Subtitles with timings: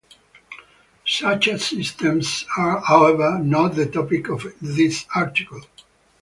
[1.05, 5.61] Such systems are, however, not the topic of this article.